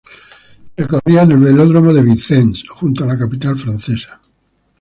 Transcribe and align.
Se 0.75 0.87
corría 0.87 1.21
en 1.21 1.33
el 1.33 1.37
Velódromo 1.37 1.93
de 1.93 2.01
Vincennes, 2.01 2.63
junto 2.67 3.03
a 3.03 3.07
la 3.09 3.19
capital 3.19 3.55
francesa. 3.55 4.19